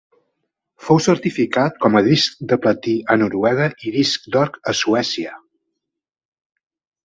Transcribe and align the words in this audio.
Fou 0.85 1.01
certificat 1.07 1.77
com 1.83 1.99
a 1.99 2.03
disc 2.07 2.41
de 2.53 2.59
platí 2.65 2.95
a 3.15 3.19
Noruega 3.25 3.69
i 3.91 3.95
disc 3.99 4.27
d'or 4.37 4.53
a 4.73 4.77
Suècia. 4.83 5.39